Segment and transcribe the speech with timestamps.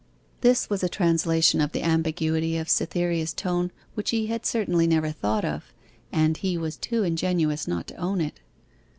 [0.41, 5.11] This was a translation of the ambiguity of Cytherea's tone which he had certainly never
[5.11, 5.71] thought of;
[6.11, 8.39] and he was too ingenuous not to own it.